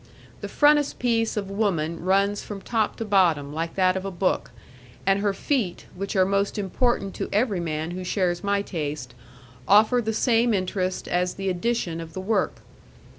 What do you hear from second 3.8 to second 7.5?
of a book, and her feet, which are most important to